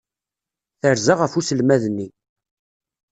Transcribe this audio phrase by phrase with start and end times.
[0.81, 2.07] Terza ɣef uselmad-nni.